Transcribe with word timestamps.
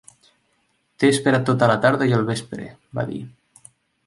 "T'he 1.03 1.11
esperat 1.15 1.45
tota 1.49 1.67
la 1.73 1.77
tarda 1.83 2.09
i 2.13 2.17
el 2.21 2.25
vespre", 2.31 2.67
va 3.01 3.07
dir. 3.13 3.23